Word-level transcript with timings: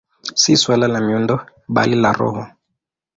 Si 0.43 0.55
suala 0.61 0.87
la 0.93 1.01
miundo, 1.09 1.37
bali 1.79 1.99
la 2.05 2.11
roho. 2.21 2.47